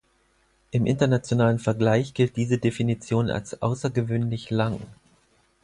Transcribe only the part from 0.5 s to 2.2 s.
Im internationalen Vergleich